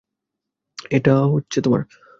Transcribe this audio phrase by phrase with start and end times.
[0.91, 1.13] এটা
[1.61, 1.81] তোমার।